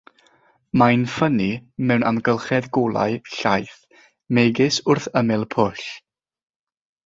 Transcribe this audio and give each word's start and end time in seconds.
Mae'n 0.81 1.03
ffynnu 1.15 1.49
mewn 1.91 2.05
amgylchedd 2.11 2.69
golau, 2.79 3.19
llaith, 3.35 3.77
megis 4.39 4.81
wrth 4.91 5.09
ymyl 5.23 5.49
pwll. 5.57 5.89